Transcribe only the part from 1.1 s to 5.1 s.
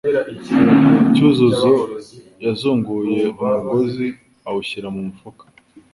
Cyuzuzo yazunguye umugozi awushyira mu